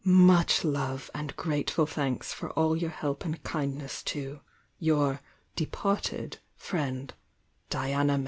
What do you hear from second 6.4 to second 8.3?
friend, "DuNA Mat."